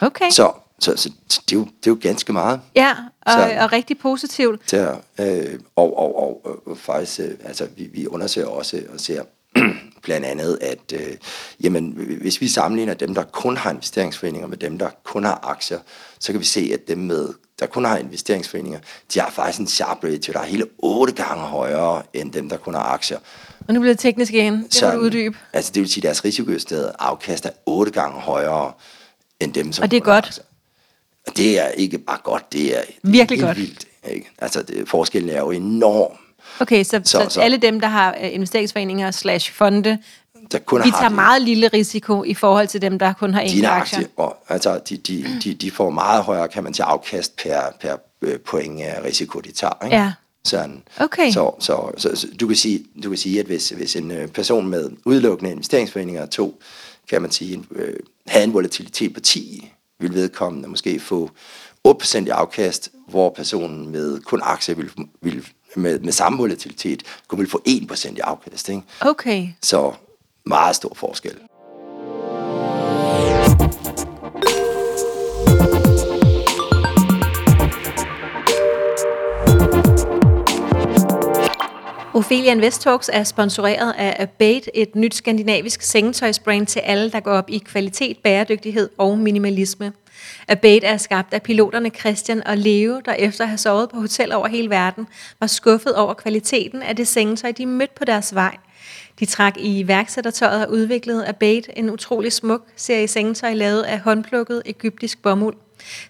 [0.00, 0.30] Okay.
[0.30, 2.60] så, så, så, så det, er jo, det er jo ganske meget.
[2.74, 4.70] Ja, og, Så- og rigtig positivt.
[4.70, 9.22] Der, øh, og, og, og, og faktisk, øh, altså vi, vi undersøger også og ser
[10.02, 11.16] blandt andet, at øh,
[11.62, 15.78] jamen, hvis vi sammenligner dem, der kun har investeringsforeninger med dem, der kun har aktier,
[16.18, 17.28] så kan vi se, at dem med,
[17.62, 18.78] der kun har investeringsforeninger,
[19.14, 22.56] de har faktisk en sharp ratio, der er hele otte gange højere end dem, der
[22.56, 23.18] kun har aktier.
[23.68, 24.54] Og nu bliver det teknisk igen.
[24.72, 25.36] Det må du uddybe.
[25.52, 28.72] Altså det vil sige, at deres risikojusterede afkast er otte gange højere
[29.40, 30.24] end dem, som Og det er godt.
[30.26, 30.44] aktier.
[31.26, 33.56] Og det er ikke bare godt, det er det Virkelig godt.
[33.56, 33.86] vildt.
[34.10, 34.30] Ikke?
[34.38, 36.12] Altså det, forskellen er jo enorm.
[36.60, 39.98] Okay, så, så, Så- så så- alle dem, der har øh, investeringsforeninger slash fonde,
[40.52, 43.34] Der kun vi har tager det- meget lille risiko i forhold til dem, der kun
[43.34, 44.08] har én aktie.
[44.16, 47.96] og, altså, de, de, de, de får meget højere, kan man sige, afkast per, per
[48.22, 49.84] øh, point af risiko, de tager.
[49.84, 49.96] Ikke?
[49.96, 50.12] Ja.
[50.44, 50.82] Sådan.
[51.00, 51.30] Okay.
[51.32, 54.28] Så, så, så, så du, kan sige, du kan sige, at hvis, hvis en øh,
[54.28, 56.60] person med udelukkende investeringsforeninger to,
[57.10, 57.94] kan man sige, en, øh,
[58.26, 61.30] havde en volatilitet på 10, ville vedkommende måske få
[61.88, 65.42] 8% i afkast, hvor personen med kun aktier ville, ville
[65.76, 68.68] med, med samme volatilitet, kunne vel få 1% i afkast.
[68.68, 68.82] Ikke?
[69.00, 69.48] Okay.
[69.62, 69.92] Så
[70.46, 71.38] meget stor forskel.
[82.14, 87.32] Ophelia Invest Talks er sponsoreret af Abate, et nyt skandinavisk sengetøjsbrand til alle, der går
[87.32, 89.92] op i kvalitet, bæredygtighed og minimalisme.
[90.48, 94.32] Abate er skabt af piloterne Christian og Leo, der efter at have sovet på hotel
[94.32, 95.06] over hele verden,
[95.40, 98.56] var skuffet over kvaliteten af det sengetøj, de mødte på deres vej.
[99.20, 104.62] De trak i værksættertøjet og udviklede Abate, en utrolig smuk serie sengetøj lavet af håndplukket
[104.64, 105.56] egyptisk bomuld.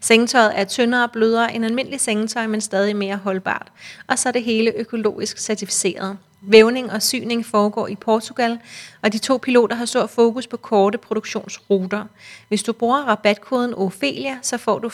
[0.00, 3.72] Sengetøjet er tyndere og blødere end almindelig sengetøj, men stadig mere holdbart.
[4.06, 6.18] Og så er det hele økologisk certificeret.
[6.46, 8.58] Vævning og syning foregår i Portugal,
[9.02, 12.04] og de to piloter har stor fokus på korte produktionsruter.
[12.48, 14.92] Hvis du bruger rabatkoden Ophelia, så får du 15%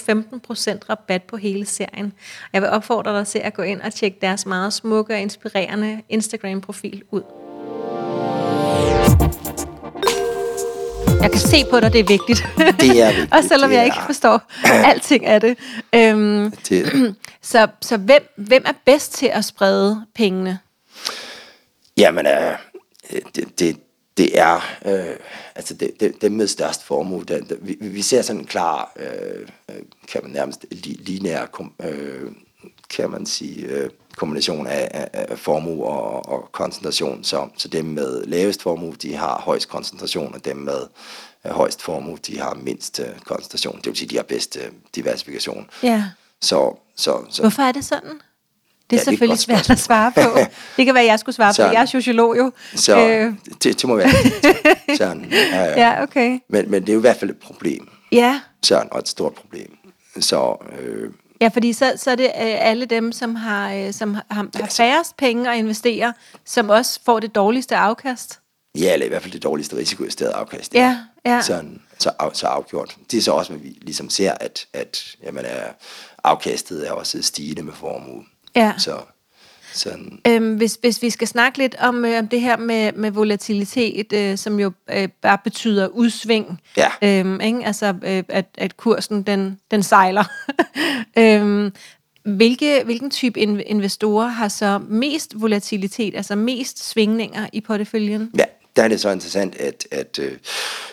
[0.91, 2.13] rabat på hele serien.
[2.53, 6.03] Jeg vil opfordre dig til at gå ind og tjekke deres meget smukke og inspirerende
[6.09, 7.23] Instagram-profil ud.
[11.23, 12.47] Jeg kan se på dig, det er vigtigt.
[12.59, 13.33] Det er vigtigt.
[13.35, 14.43] Også selvom jeg er, ikke forstår
[14.91, 15.59] alting af det.
[15.95, 20.59] Øhm, Det, så så hvem, hvem er bedst til at sprede pengene?
[21.99, 22.59] Jamen, øh,
[23.35, 23.77] det, det,
[24.17, 24.57] det er
[24.87, 25.17] øh,
[25.55, 27.25] altså det, det, dem med størst formue.
[27.25, 31.47] Den, den, vi, vi ser sådan en klar, øh, øh, kan man nærmest li, linær,
[31.47, 32.33] kom, øh,
[32.91, 37.25] kan man sige, øh, kombination af, af, af formue og, og koncentration.
[37.25, 40.81] Så, så dem med lavest formue, de har højst koncentration, og dem med
[41.47, 43.77] øh, højst formue, de har mindst øh, koncentration.
[43.77, 45.71] Det vil sige, de har bedst øh, diversifikation.
[45.83, 46.05] Ja.
[46.41, 48.21] Så, så, så Hvorfor er det sådan?
[48.91, 50.39] Det er Ja, det er selvfølgelig svært at svare på.
[50.77, 51.55] Det kan være, at jeg skulle svare på.
[51.55, 51.73] Sådan.
[51.73, 52.53] Jeg er sociolog jo.
[52.75, 54.11] så Øh, det, det må være
[54.99, 55.25] sådan.
[55.31, 55.81] Ja, ja.
[55.89, 56.39] ja, okay.
[56.49, 57.89] Men, men det er jo i hvert fald et problem.
[58.13, 59.77] Ja, Sådan, og et stort problem.
[60.21, 64.15] Så øh, ja fordi så, så er det øh, alle dem, som har, øh, som
[64.15, 66.13] har, har altså- færrest penge at investere,
[66.47, 68.41] som også får det dårligste afkast.
[68.79, 70.75] ja, eller i hvert fald det dårligste risikojusterede afkast.
[70.75, 71.41] Ja, ja.
[71.43, 72.97] Sådan, så, af, så afgjort.
[73.11, 75.65] Det er så også, hvad vi ligesom ser, at, at jamen, er,
[76.25, 78.23] afkastet er også stigende med formue.
[78.63, 78.73] Ja.
[78.79, 78.97] Så
[79.75, 83.11] sådan, Øhm, hvis, hvis vi skal snakke lidt om, øh, om det her med, med
[83.11, 86.89] volatilitet, øh, som jo øh, bare betyder udsving, Ja.
[87.03, 87.65] øhm, ikke?
[87.65, 90.25] altså øh, at, at kursen den, den sejler.
[91.19, 91.73] øhm,
[92.25, 98.31] hvilke, hvilken type in- investorer har så mest volatilitet, altså mest svingninger i porteføljen?
[98.39, 98.45] Ja,
[98.77, 100.33] der er det så interessant, at, at øh,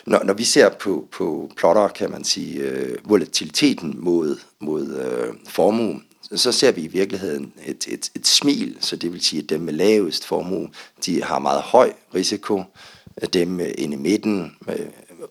[0.06, 5.34] når, når vi ser på, på plotter, kan man sige, øh, volatiliteten mod, mod øh,
[5.48, 6.00] formue,
[6.34, 9.60] så ser vi i virkeligheden et, et, et smil, så det vil sige, at dem
[9.60, 10.68] med lavest formue,
[11.06, 12.62] de har meget høj risiko.
[13.32, 14.86] Dem inde i midten, øh,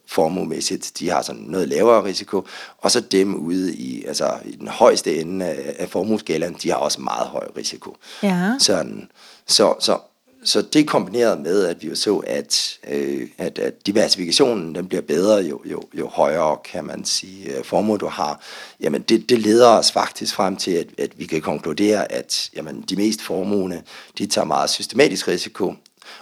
[0.08, 2.48] formuemæssigt, de har sådan noget lavere risiko.
[2.78, 6.78] Og så dem ude i, altså, i den højeste ende af, af formueskalaen, de har
[6.78, 7.98] også meget høj risiko.
[8.24, 8.52] Ja.
[8.60, 9.10] Sådan,
[9.48, 10.00] så, så,
[10.46, 15.02] så det kombineret med, at vi jo så, at, øh, at, at diversifikationen den bliver
[15.02, 18.42] bedre, jo, jo, jo højere kan man sige øh, formue du har,
[18.80, 22.82] jamen det, det leder os faktisk frem til, at, at vi kan konkludere, at jamen,
[22.82, 23.82] de mest formuende,
[24.18, 25.66] de tager meget systematisk risiko,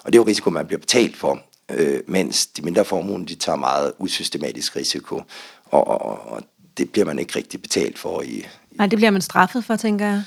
[0.04, 3.36] og det er jo risiko, man bliver betalt for, øh, mens de mindre formuende, de
[3.36, 5.22] tager meget usystematisk risiko,
[5.66, 6.42] og, og, og
[6.78, 8.46] det bliver man ikke rigtig betalt for i,
[8.78, 10.24] Nej, det bliver man straffet for, tænker jeg.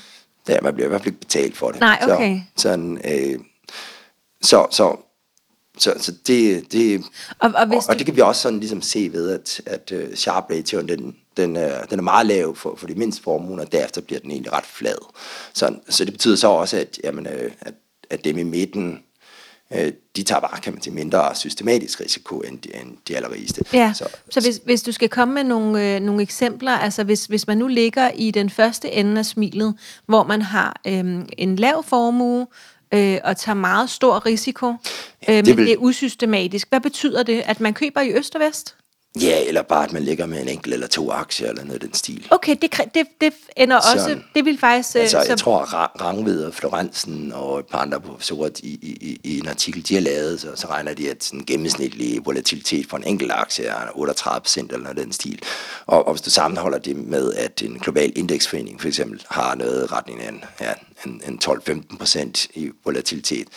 [0.49, 1.79] Ja, man bliver i hvert fald ikke betalt for det.
[1.79, 2.41] Nej, okay.
[2.55, 3.39] Så, sådan, øh,
[4.41, 4.95] så, så,
[5.77, 7.03] så, så det, det,
[7.39, 10.13] Og, og og, og det kan vi også sådan ligesom se ved, at, at uh,
[10.13, 13.71] sharp ratio, den, den, er, den er meget lav for, for de mindste formuer, og
[13.71, 14.97] derefter bliver den egentlig ret flad.
[15.53, 17.73] Så, så det betyder så også, at, jamen, øh, at,
[18.09, 18.99] at dem i midten,
[19.73, 23.63] øh, de tager bare, kan man sige, mindre systematisk risiko end de, end de allerrigeste.
[23.73, 27.25] Ja, så, så hvis, hvis du skal komme med nogle, øh, nogle eksempler, altså hvis,
[27.25, 31.55] hvis man nu ligger i den første ende af smilet, hvor man har øh, en
[31.55, 32.47] lav formue
[32.93, 34.75] øh, og tager meget stor risiko, øh,
[35.27, 36.69] det men vil- det er usystematisk.
[36.69, 37.43] Hvad betyder det?
[37.45, 38.75] At man køber i øst og vest?
[39.21, 41.85] Ja, eller bare, at man ligger med en enkelt eller to aktier, eller noget i
[41.85, 42.27] den stil.
[42.31, 44.23] Okay, det, det, det ender også, Sådan.
[44.35, 44.95] det vil faktisk...
[44.95, 48.67] øh, Altså, så- jeg tror, at Rangved og Florensen og et par andre professorer i,
[48.81, 52.25] i, i, i en artikel, de har lavet, så, så regner de, at sådan gennemsnitlig
[52.25, 55.41] volatilitet for en enkelt aktie er 38 procent eller noget i den stil.
[55.85, 59.83] Og, og hvis du sammenholder det med, at en global indeksforening for eksempel har noget
[59.83, 60.73] i retning af en, ja,
[61.05, 63.47] en, en 12-15 procent i volatilitet,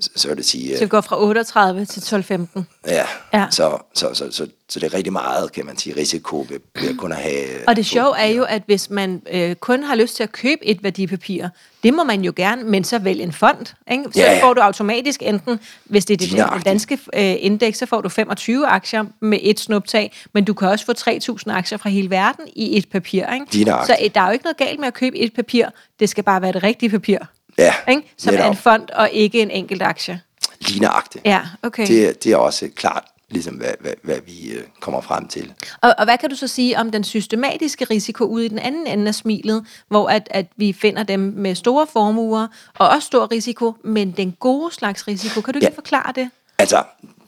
[0.00, 2.62] så, vil det sige, så vi går fra 38 til 12-15.
[2.86, 3.46] ja, Ja.
[3.50, 6.88] Så, så, så, så, så det er rigtig meget, kan man sige, risiko ved, ved
[6.88, 7.46] at kun at have...
[7.68, 10.66] Og det sjove er jo, at hvis man øh, kun har lyst til at købe
[10.66, 11.48] et værdipapir,
[11.82, 13.74] det må man jo gerne, men så vælg en fond.
[13.90, 14.04] Ikke?
[14.04, 14.42] Så Ja, ja.
[14.42, 18.08] får du automatisk enten, hvis det er det, det danske øh, indeks, så får du
[18.08, 22.44] 25 aktier med et snuptag, men du kan også få 3.000 aktier fra hele verden
[22.56, 23.32] i et papir.
[23.34, 23.46] Ikke?
[23.86, 25.66] Så øh, der er jo ikke noget galt med at købe et papir,
[26.00, 27.18] det skal bare være det rigtige papir.
[27.58, 28.14] Ja, ikke?
[28.16, 28.56] som er en netop.
[28.56, 30.20] fond og ikke en enkelt aktie.
[30.60, 31.24] Ligneragtigt.
[31.24, 31.86] Ja, okay.
[31.86, 35.52] Det, det er også klart, ligesom hvad, hvad, hvad vi øh, kommer frem til.
[35.80, 38.86] Og, og hvad kan du så sige om den systematiske risiko ude i den anden
[38.86, 43.30] ende af smilet, hvor at, at vi finder dem med store formuer og også stor
[43.32, 45.40] risiko, men den gode slags risiko?
[45.40, 45.74] Kan du ikke ja.
[45.74, 46.30] forklare det?
[46.58, 46.82] Altså,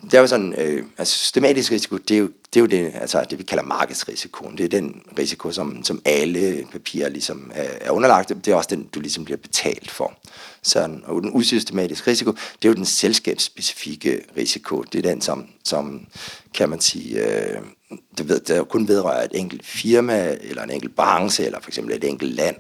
[0.04, 2.92] det er jo sådan, øh, altså systematisk risiko, det er jo det, er jo det,
[2.94, 4.58] altså det vi kalder markedsrisikoen.
[4.58, 8.28] Det er den risiko, som, som alle papirer ligesom er, er underlagt.
[8.28, 10.18] Det er også den, du ligesom bliver betalt for.
[10.62, 14.82] Sådan, og den usystematiske risiko, det er jo den selskabsspecifikke risiko.
[14.82, 16.06] Det er den, som, som
[16.54, 17.60] kan man sige, øh,
[18.18, 21.96] det ved, der kun vedrører et enkelt firma, eller en enkelt branche, eller for eksempel
[21.96, 22.56] et enkelt land.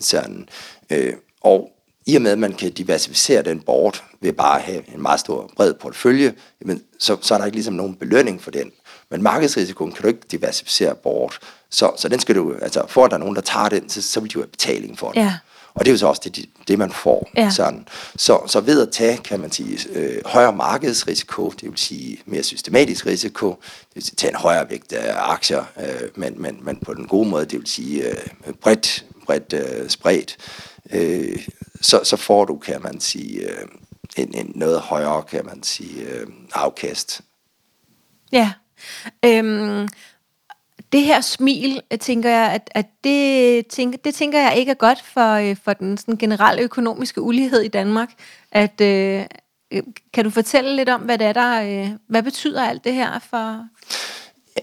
[0.00, 0.48] Sådan,
[0.90, 1.70] øh, og
[2.06, 5.20] i og med, at man kan diversificere den bort ved bare at have en meget
[5.20, 8.72] stor, bred portefølje, jamen, så, så er der ikke ligesom nogen belønning for den.
[9.10, 11.38] Men markedsrisikoen kan du ikke diversificere bort.
[11.70, 14.02] Så, så den skal du, altså for at der er nogen, der tager den, så,
[14.02, 15.22] så vil de jo have betaling for den.
[15.22, 15.34] Ja.
[15.74, 17.30] Og det er jo så også det, det man får.
[17.36, 17.50] Ja.
[17.50, 17.88] Sådan.
[18.16, 22.42] Så, så ved at tage, kan man sige, øh, højere markedsrisiko, det vil sige mere
[22.42, 26.76] systematisk risiko, det vil sige tage en højere vægt af aktier, øh, men, men, men
[26.76, 30.36] på den gode måde, det vil sige øh, bredt, bredt øh, spredt,
[30.92, 31.46] øh,
[31.80, 33.68] så, så får du, kan man sige, øh,
[34.16, 37.20] en, en noget højere, kan man sige, øh, afkast.
[38.32, 38.52] Ja.
[39.24, 39.88] Øhm,
[40.92, 44.74] det her smil, øh, tænker jeg, at, at det, tænker, det tænker jeg ikke er
[44.74, 48.10] godt for, øh, for den sådan, generelle økonomiske ulighed i Danmark.
[48.52, 49.24] At, øh,
[49.70, 52.94] øh, kan du fortælle lidt om, hvad det er, der, øh, hvad betyder alt det
[52.94, 53.66] her for...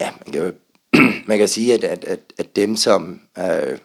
[0.01, 0.53] Ja, man kan, jo,
[1.27, 3.77] man kan sige, at, at, at, at dem, som øh,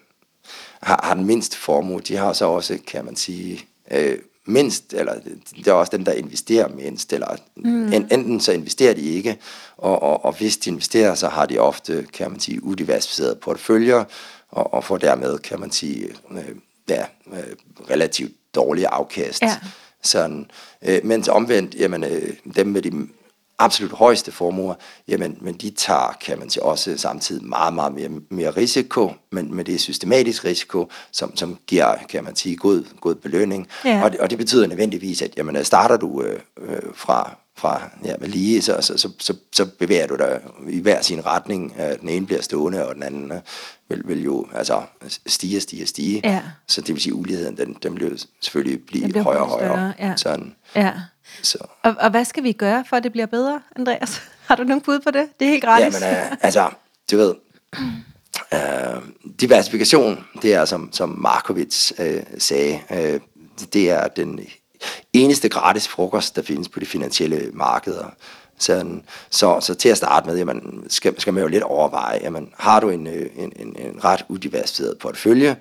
[0.83, 5.15] har, har den mindste formue, de har så også, kan man sige, øh, mindst, eller
[5.57, 7.93] det er også dem, der investerer mindst, eller mm.
[7.93, 9.39] en, enten så investerer de ikke,
[9.77, 14.05] og, og, og hvis de investerer, så har de ofte, kan man sige, udiversificerede porteføljer,
[14.49, 16.57] og, og får dermed, kan man sige, øh,
[16.89, 17.57] ja, øh,
[17.91, 19.43] relativt dårlige afkast.
[19.43, 19.57] Ja.
[20.03, 20.51] Sådan,
[20.83, 23.09] øh, mens omvendt, jamen, øh, dem med de
[23.59, 24.75] absolut højeste formuer,
[25.09, 29.55] jamen, men de tager, kan man sige, også samtidig meget, meget mere, mere risiko, men,
[29.55, 33.69] men det er systematisk risiko, som, som giver, kan man sige, god, god belønning.
[33.85, 34.05] Ja.
[34.05, 38.15] Og, det, og det betyder nødvendigvis, at jamen, starter du øh, øh, fra, fra ja,
[38.21, 41.75] med lige, så, så, så, så, så bevæger du dig i hver sin retning.
[42.01, 43.39] Den ene bliver stående, og den anden øh,
[43.89, 44.83] vil, vil jo altså,
[45.27, 46.21] stige, stige, stige.
[46.25, 46.43] Ja.
[46.69, 49.49] Så det vil sige, at uligheden, den, den vil jo selvfølgelig blive Den højere og
[49.49, 49.93] højere.
[49.99, 50.17] ja.
[50.17, 50.93] Sådan, Ja.
[51.43, 51.59] Så.
[51.83, 54.23] Og, og hvad skal vi gøre, for at det bliver bedre, Andreas?
[54.49, 55.29] Har du nogen bud på det?
[55.41, 56.01] Det er helt gratis.
[56.01, 56.71] Jamen, øh, altså,
[57.11, 57.35] du ved,
[58.55, 59.03] øh,
[59.41, 63.21] diversifikation, det er, som, som Markovits øh, sagde, øh,
[63.73, 64.41] det er den
[65.13, 68.07] eneste gratis frokost, der findes på de finansielle markeder.
[68.59, 72.53] Sådan, så, så til at starte med, jamen, skal, skal man jo lidt overveje, jamen,
[72.59, 75.57] har du en, øh, en, en, en ret udiversificeret portefølje,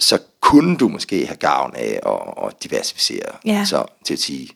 [0.00, 3.32] så kunne du måske have gavn af at, at diversificere.
[3.44, 3.64] Ja.
[3.64, 4.48] Så til at sige,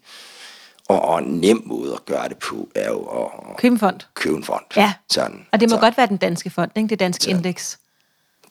[0.89, 4.01] og, og en nem måde at gøre det på, er jo at, Køb en fond.
[4.15, 4.65] købe en fond.
[4.77, 4.93] Ja.
[5.11, 6.89] Sådan, Og det må så, godt være den danske fond, ikke?
[6.89, 7.79] det danske indeks.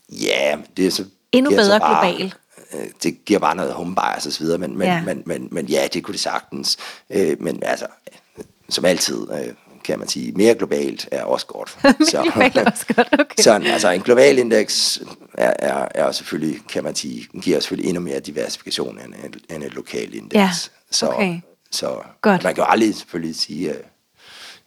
[0.10, 1.06] Ja, det er så...
[1.32, 2.34] Endnu giver så bedre bare, global.
[2.74, 5.04] øh, Det giver bare noget home bias og så videre, men, men, Ja.
[5.04, 6.78] men, men, men ja, det kunne det sagtens.
[7.10, 7.88] Øh, men altså,
[8.70, 11.78] som altid, øh, kan man sige, mere globalt er også godt.
[12.34, 13.44] globalt er også godt, okay.
[13.44, 15.02] Sådan, altså en global indeks
[15.34, 19.64] er, er, er selvfølgelig, kan man sige, giver selvfølgelig endnu mere diversifikation end, et- end
[19.64, 20.36] et lokalt indeks.
[20.36, 20.50] Ja,
[20.92, 21.40] så, okay.
[21.72, 22.44] så Godt.
[22.44, 23.76] man kan jo aldrig selvfølgelig sige, øh,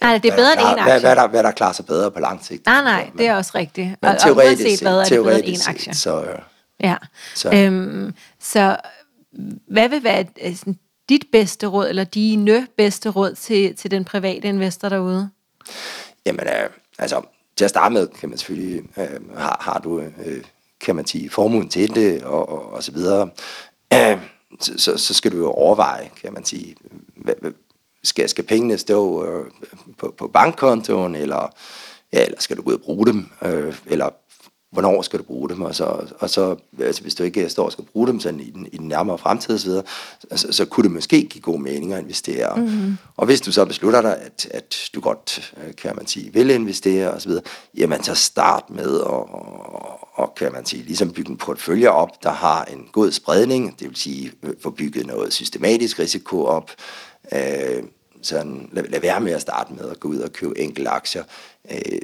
[0.00, 1.08] Nej, det er hvad bedre der end en klar- Hvad, aktie.
[1.08, 2.66] hvad, der, hvad der klarer sig bedre på lang sigt.
[2.66, 3.88] Nej, nej, Men- det er også rigtigt.
[4.02, 5.94] men Og, teoretisk uanset hvad, er det bedre end en aktie.
[5.94, 6.38] set, så, øh,
[6.80, 6.96] Ja.
[7.34, 7.50] Så.
[7.54, 8.76] Øhm, så
[9.70, 14.04] hvad vil være øh, sådan, dit bedste råd, eller dine bedste råd til, til den
[14.04, 15.30] private investor derude?
[16.26, 17.22] Jamen, øh, altså,
[17.56, 20.44] til at starte med, kan man selvfølgelig, øh, har, har du, øh,
[20.80, 23.30] kan man sige, formuen til det, og, og, og så videre.
[23.92, 24.18] Øh,
[24.60, 26.76] så, så, så skal du jo overveje, kan man sige,
[27.16, 27.52] hvad, hvad,
[28.04, 29.50] skal, skal pengene stå øh,
[29.98, 31.54] på, på bankkontoen, eller,
[32.12, 34.10] ja, eller skal du gå ud og bruge dem, øh, eller
[34.72, 35.84] hvornår skal du bruge dem, og så,
[36.18, 38.76] og så altså, hvis du ikke står og skal bruge dem sådan i, den, i
[38.76, 39.82] den nærmere fremtid og så,
[40.34, 42.56] så, så kunne det måske give god mening at investere.
[42.56, 42.96] Mm-hmm.
[43.16, 46.50] Og hvis du så beslutter dig, at, at du godt, øh, kan man sige, vil
[46.50, 47.44] investere og så videre,
[47.76, 52.22] jamen så start med at, og, og kan man sige, ligesom bygge en portefølje op,
[52.22, 56.70] der har en god spredning, det vil sige øh, få bygget noget systematisk risiko op,
[57.32, 57.82] øh,
[58.22, 61.24] sådan, lad, lad være med at starte med at gå ud og købe enkelte aktier.
[61.70, 61.98] Øh,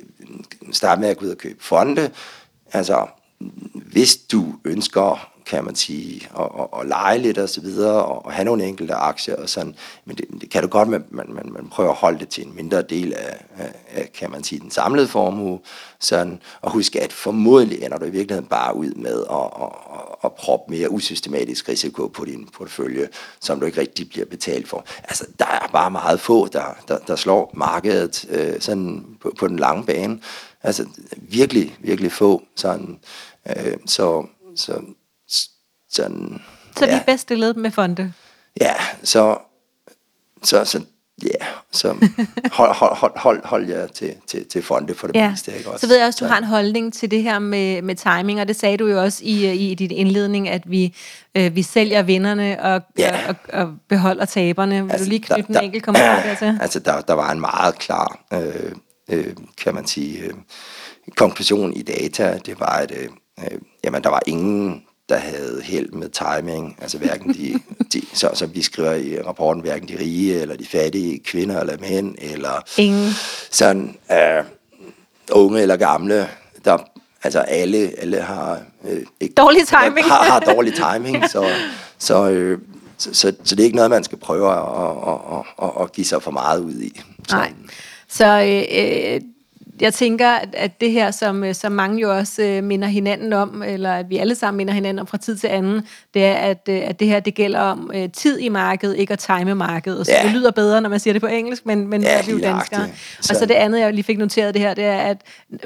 [0.73, 2.11] start med at gå ud og købe fonde.
[2.73, 3.07] Altså,
[3.75, 8.27] hvis du ønsker, kan man sige, og, og, og lege lidt og så videre, og,
[8.27, 9.75] og have nogle enkelte aktier og sådan.
[10.05, 12.57] Men det, det kan du godt, man, man, man prøver at holde det til en
[12.57, 15.61] mindre del af, af, af kan man sige, den samlede formue.
[16.01, 16.41] Sådan.
[16.61, 20.33] Og husk, at formodentlig ender du i virkeligheden bare ud med at, at, at, at
[20.33, 23.09] proppe mere usystematisk risiko på din portefølje,
[23.41, 24.85] som du ikke rigtig bliver betalt for.
[25.05, 29.49] Altså, der er bare meget få, der, der, der slår markedet øh, sådan på, på
[29.49, 30.21] den lange bane.
[30.63, 32.43] Altså, virkelig, virkelig få.
[32.57, 32.99] Sådan,
[33.49, 34.81] øh, så, så,
[35.91, 36.43] sådan,
[36.79, 36.91] Så ja.
[36.95, 38.13] vi er bedst stillet med fonde.
[38.61, 39.39] Ja, så,
[40.43, 40.81] så, så
[41.23, 41.89] ja, så
[42.53, 45.57] hold, hold, hold, hold, hold jer til, til, til fonde for det Ja, meste.
[45.57, 45.81] Ikke også?
[45.81, 48.49] så ved jeg også, du har en holdning til det her med, med timing, og
[48.49, 50.95] det sagde du jo også i, i din indledning, at vi,
[51.35, 53.29] øh, vi sælger vinderne og, Ja.
[53.29, 54.83] og, og, og beholder taberne.
[54.83, 56.59] Vil Altså, du lige der- knytte en der- enkelt kommentar dertil?
[56.61, 58.73] Altså, der, der var en meget klar, øh,
[59.11, 60.35] øh, kan man sige, øh,
[61.17, 62.39] konklusion i data.
[62.47, 66.77] Det var, at øh, øh, jamen, der var ingen, der havde held med timing.
[66.81, 67.55] Altså hverken de,
[67.93, 71.77] de så, som vi skriver i rapporten, hverken de rige eller de fattige, kvinder eller
[71.81, 73.11] mænd, eller Ingen.
[73.51, 74.45] sådan øh,
[75.33, 76.29] unge eller gamle,
[76.65, 76.79] der
[77.23, 80.07] altså alle, alle har øh, ikke, Dårlig timing.
[80.07, 81.51] har, har dårlig timing, så,
[81.99, 82.59] så, øh,
[82.99, 85.93] så, så, så det er ikke noget, man skal prøve at, at, at, at, at
[85.93, 87.01] give sig for meget ud i.
[87.29, 87.53] Så, Nej.
[88.13, 89.21] Så øh, øh,
[89.83, 93.33] jeg tænker, at, at det her, som, øh, som mange jo også øh, minder hinanden
[93.33, 96.35] om, eller at vi alle sammen minder hinanden om fra tid til anden, det er,
[96.35, 99.55] at, øh, at det her, det gælder om øh, tid i markedet, ikke at time
[99.55, 100.07] markedet.
[100.07, 100.23] Så Ja.
[100.23, 102.41] det lyder bedre, når man siger det på engelsk, men, men Ja, vi er jo
[102.43, 102.83] danskere.
[103.19, 105.17] Og så Så- det andet, jeg lige fik noteret det her, det er, at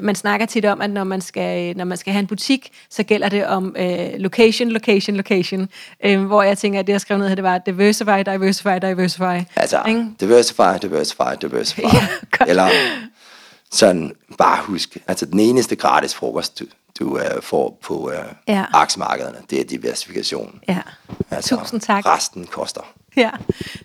[0.01, 3.03] man snakker tit om, at når man skal, når man skal have en butik, så
[3.03, 5.69] gælder det om øh, location, location, location.
[6.05, 9.43] Øh, hvor jeg tænker, at det, jeg skrev ned her, det var diversify, diversify, diversify.
[9.55, 10.05] Altså, Ikke?
[10.19, 11.79] diversify, diversify, diversify.
[11.93, 12.49] Ja, godt.
[12.49, 12.67] Eller
[13.71, 16.65] sådan, bare husk, altså den eneste gratis frokost, du,
[16.99, 18.13] du uh, får på uh,
[18.47, 18.65] Ja.
[18.73, 20.59] aktiemarkederne, det er diversifikation.
[20.69, 20.79] Ja.
[21.31, 22.05] Altså, Tusind tak.
[22.05, 22.81] Resten koster.
[23.17, 23.29] Ja,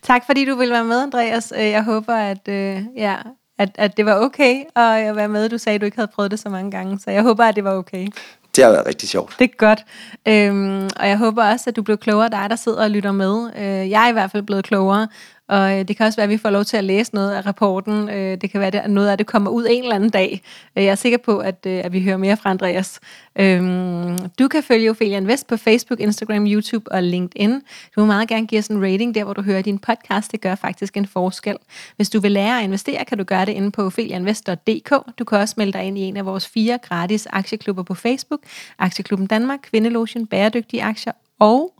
[0.02, 1.52] tak fordi du ville være med, Andreas.
[1.56, 3.16] Øh, Jeg håber, at, øh, ja,
[3.58, 5.48] at, at det var okay at være med.
[5.48, 7.56] Du sagde, at du ikke havde prøvet det så mange gange, så jeg håber, at
[7.56, 8.08] det var okay.
[8.56, 9.34] Det har været rigtig sjovt.
[9.38, 9.84] Det er godt.
[10.28, 13.50] Øhm, og jeg håber også, at du blev klogere, dig der sidder og lytter med.
[13.56, 15.08] Øh, jeg er i hvert fald blevet klogere,
[15.52, 17.46] og øh, det kan også være, at vi får lov til at læse noget af
[17.46, 18.08] rapporten.
[18.08, 20.42] Øh, det kan være, at noget af det kommer ud en eller anden dag.
[20.76, 23.00] Øh, jeg er sikker på, at, øh, at vi hører mere fra Andreas.
[23.36, 27.50] Øhm, du kan følge Ophelia Invest på Facebook, Instagram, YouTube og LinkedIn.
[27.96, 30.32] Du må meget gerne give os en rating der, hvor du hører din podcast.
[30.32, 31.56] Det gør faktisk en forskel.
[31.96, 35.18] Hvis du vil lære at investere, kan du gøre det inde på opheliainvest.dk.
[35.18, 38.40] Du kan også melde dig ind i en af vores fire gratis aktieklubber på Facebook.
[38.78, 41.72] Aktieklubben Danmark, Kvindelotion, Bæredygtige Aktier og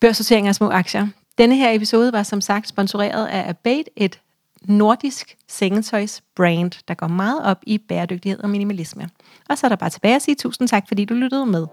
[0.00, 1.06] Børssortering af små aktier.
[1.38, 4.20] Denne her episode var som sagt sponsoreret af Abate, et
[4.62, 9.08] nordisk sengetøjsbrand, der går meget op i bæredygtighed og minimalisme.
[9.50, 11.66] Og så er der bare tilbage at sige tusind tak, fordi du lyttede med.